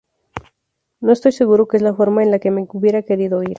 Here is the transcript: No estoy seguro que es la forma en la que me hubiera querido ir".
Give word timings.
No 0.99 1.11
estoy 1.11 1.31
seguro 1.31 1.67
que 1.67 1.77
es 1.77 1.83
la 1.83 1.93
forma 1.93 2.23
en 2.23 2.31
la 2.31 2.39
que 2.39 2.49
me 2.49 2.65
hubiera 2.73 3.03
querido 3.03 3.43
ir". 3.43 3.49